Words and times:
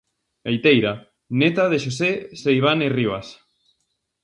Gaiteira, 0.47 0.93
neta 1.39 1.63
de 1.71 1.77
Xosé 1.83 2.11
Seivane 2.41 2.87
Rivas. 2.97 3.27